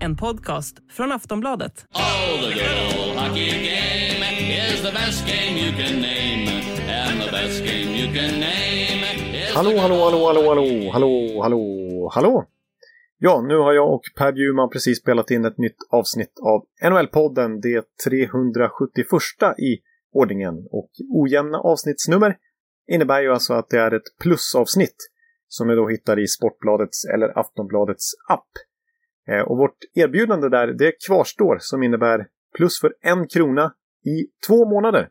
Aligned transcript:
En 0.00 0.16
podcast 0.16 0.76
från 0.90 1.12
Aftonbladet. 1.12 1.86
Oh, 1.94 2.48
the 2.48 2.54
good 2.54 3.08
old 3.08 3.18
hockey 3.18 3.50
game 3.50 4.24
is 4.72 4.82
the 4.82 4.92
best 4.92 5.26
game 5.26 5.58
you 5.58 5.72
can 5.72 6.00
name. 6.00 6.50
And 6.90 7.20
the 7.20 7.30
best 7.32 7.64
game 7.64 7.96
you 7.96 8.14
can 8.14 8.40
name 8.40 9.02
is 9.34 9.54
Hallå, 9.54 9.78
hallå, 9.78 10.04
hallå, 10.04 10.26
hallå, 10.26 10.50
hallå, 10.50 10.90
hallå, 10.92 11.42
hallå, 11.42 12.10
hallå! 12.14 12.44
Ja, 13.18 13.40
nu 13.48 13.56
har 13.56 13.72
jag 13.72 13.94
och 13.94 14.02
Per 14.16 14.32
Bjurman 14.32 14.70
precis 14.70 14.98
spelat 14.98 15.30
in 15.30 15.44
ett 15.44 15.58
nytt 15.58 15.76
avsnitt 15.90 16.32
av 16.42 16.64
NHL-podden, 16.90 17.60
det 17.60 17.84
371 18.08 19.58
i 19.58 19.78
ordningen. 20.12 20.54
Och 20.70 20.90
ojämna 21.10 21.58
avsnittsnummer 21.58 22.36
innebär 22.92 23.20
ju 23.22 23.32
alltså 23.32 23.54
att 23.54 23.68
det 23.70 23.78
är 23.78 23.94
ett 23.94 24.18
plusavsnitt 24.22 25.09
som 25.52 25.68
ni 25.68 25.74
då 25.74 25.88
hittar 25.88 26.18
i 26.18 26.26
Sportbladets 26.26 27.04
eller 27.04 27.38
Aftonbladets 27.38 28.12
app. 28.28 28.48
Eh, 29.28 29.40
och 29.40 29.58
vårt 29.58 29.76
erbjudande 29.94 30.48
där, 30.48 30.66
det 30.66 30.92
kvarstår 31.06 31.58
som 31.60 31.82
innebär 31.82 32.26
plus 32.56 32.80
för 32.80 32.94
en 33.00 33.28
krona 33.28 33.74
i 34.04 34.26
två 34.46 34.70
månader. 34.70 35.08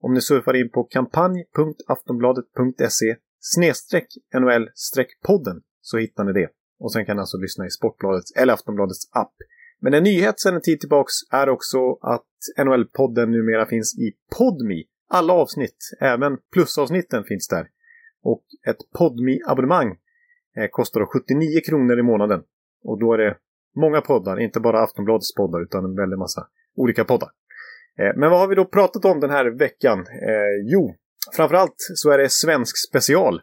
Om 0.00 0.14
ni 0.14 0.20
surfar 0.20 0.54
in 0.54 0.70
på 0.70 0.84
kampanj.aftonbladet.se 0.84 3.16
snedstreck 3.40 4.06
NHL-podden 4.34 5.62
så 5.80 5.98
hittar 5.98 6.24
ni 6.24 6.32
det. 6.32 6.48
Och 6.78 6.92
sen 6.92 7.06
kan 7.06 7.16
ni 7.16 7.20
alltså 7.20 7.36
lyssna 7.36 7.66
i 7.66 7.70
Sportbladets 7.70 8.32
eller 8.36 8.52
Aftonbladets 8.52 9.10
app. 9.12 9.34
Men 9.80 9.94
en 9.94 10.02
nyhet 10.02 10.40
sedan 10.40 10.54
en 10.54 10.60
tid 10.60 10.80
tillbaks 10.80 11.12
är 11.30 11.48
också 11.48 11.92
att 11.92 12.28
NHL-podden 12.58 13.26
numera 13.26 13.66
finns 13.66 13.98
i 13.98 14.12
Podmi. 14.38 14.84
Alla 15.08 15.32
avsnitt, 15.32 15.76
även 16.00 16.38
plusavsnitten 16.52 17.24
finns 17.24 17.48
där. 17.48 17.68
Och 18.22 18.42
ett 18.68 18.76
Podmi-abonnemang 18.98 19.96
eh, 20.56 20.68
kostar 20.70 21.00
då 21.00 21.06
79 21.06 21.60
kronor 21.66 21.98
i 21.98 22.02
månaden. 22.02 22.42
Och 22.84 23.00
då 23.00 23.12
är 23.12 23.18
det 23.18 23.36
många 23.76 24.00
poddar, 24.00 24.40
inte 24.40 24.60
bara 24.60 24.82
Aftonbladets 24.82 25.34
poddar 25.34 25.62
utan 25.62 25.84
en 25.84 25.96
väldig 25.96 26.18
massa 26.18 26.46
olika 26.76 27.04
poddar. 27.04 27.28
Eh, 27.98 28.16
men 28.16 28.30
vad 28.30 28.40
har 28.40 28.48
vi 28.48 28.54
då 28.54 28.64
pratat 28.64 29.04
om 29.04 29.20
den 29.20 29.30
här 29.30 29.58
veckan? 29.58 29.98
Eh, 29.98 30.70
jo, 30.72 30.94
framförallt 31.36 31.74
så 31.76 32.10
är 32.10 32.18
det 32.18 32.28
svensk 32.28 32.88
special. 32.88 33.40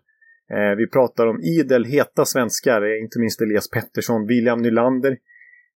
Vi 0.77 0.87
pratar 0.87 1.27
om 1.27 1.41
idel 1.41 1.85
heta 1.85 2.25
svenskar, 2.25 3.01
inte 3.03 3.19
minst 3.19 3.41
Elias 3.41 3.69
Pettersson, 3.69 4.27
William 4.27 4.61
Nylander. 4.61 5.17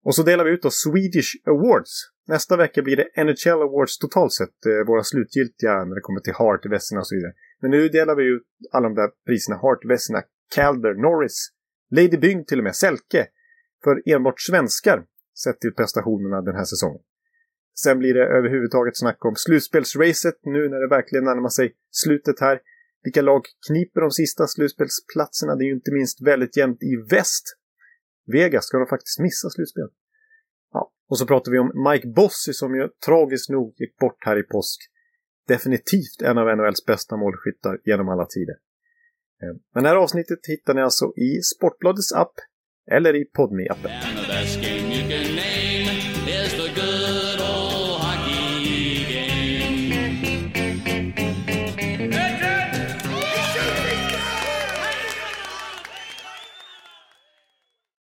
Och 0.04 0.14
så 0.14 0.22
delar 0.22 0.44
vi 0.44 0.50
ut 0.50 0.62
då 0.62 0.70
Swedish 0.70 1.30
Awards. 1.46 1.90
Nästa 2.28 2.56
vecka 2.56 2.82
blir 2.82 2.96
det 2.96 3.24
NHL 3.24 3.62
Awards 3.62 3.98
totalt 3.98 4.32
sett, 4.32 4.66
eh, 4.66 4.86
våra 4.86 5.02
slutgiltiga 5.02 5.84
när 5.84 5.94
det 5.94 6.00
kommer 6.00 6.20
till 6.20 6.34
Hart, 6.34 6.66
Vesina 6.66 7.00
och 7.00 7.06
så 7.06 7.14
vidare. 7.14 7.32
Men 7.60 7.70
nu 7.70 7.88
delar 7.88 8.14
vi 8.16 8.24
ut 8.24 8.42
alla 8.72 8.88
de 8.88 8.94
där 8.94 9.10
priserna, 9.26 9.56
Hart, 9.56 9.84
Vesina, 9.84 10.22
Calder, 10.54 10.94
Norris, 10.94 11.48
Lady 11.90 12.16
Byng 12.16 12.44
till 12.44 12.58
och 12.58 12.64
med, 12.64 12.76
Selke, 12.76 13.26
för 13.84 14.02
enbart 14.14 14.40
svenskar 14.40 15.04
sett 15.44 15.60
till 15.60 15.74
prestationerna 15.74 16.42
den 16.42 16.54
här 16.54 16.64
säsongen. 16.64 17.02
Sen 17.82 17.98
blir 17.98 18.14
det 18.14 18.26
överhuvudtaget 18.26 18.96
snack 18.98 19.24
om 19.24 19.36
slutspelsracet 19.36 20.38
nu 20.44 20.68
när 20.68 20.80
det 20.80 20.88
verkligen 20.88 21.24
närmar 21.24 21.48
sig 21.48 21.72
slutet 21.90 22.40
här. 22.40 22.60
Vilka 23.02 23.22
lag 23.22 23.42
kniper 23.68 24.00
de 24.00 24.10
sista 24.10 24.46
slutspelsplatserna? 24.46 25.56
Det 25.56 25.64
är 25.64 25.66
ju 25.66 25.74
inte 25.74 25.92
minst 25.92 26.22
väldigt 26.22 26.56
jämnt 26.56 26.82
i 26.82 26.96
väst. 27.10 27.44
Vegas 28.32 28.64
ska 28.66 28.78
de 28.78 28.86
faktiskt 28.86 29.18
missa 29.18 29.50
slutspelet? 29.50 29.90
Ja. 30.72 30.92
Och 31.08 31.18
så 31.18 31.26
pratar 31.26 31.52
vi 31.52 31.58
om 31.58 31.72
Mike 31.90 32.08
Bossy 32.08 32.52
som 32.52 32.74
ju 32.74 32.88
tragiskt 33.06 33.50
nog 33.50 33.74
gick 33.76 33.96
bort 33.96 34.24
här 34.26 34.38
i 34.38 34.42
påsk. 34.42 34.80
Definitivt 35.48 36.22
en 36.22 36.38
av 36.38 36.56
NHLs 36.56 36.86
bästa 36.86 37.16
målskyttar 37.16 37.80
genom 37.84 38.08
alla 38.08 38.26
tider. 38.26 38.56
Eh, 39.42 39.54
men 39.74 39.82
det 39.82 39.88
här 39.88 39.96
avsnittet 39.96 40.38
hittar 40.48 40.74
ni 40.74 40.82
alltså 40.82 41.06
i 41.16 41.42
Sportbladets 41.42 42.12
app 42.12 42.34
eller 42.90 43.14
i 43.16 43.24
podme 43.24 43.68
appen 43.68 43.90